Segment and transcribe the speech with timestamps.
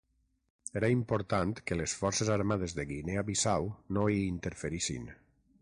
[0.79, 5.11] Era important que les Forces Armades de Guinea Bissau no hi interferissin.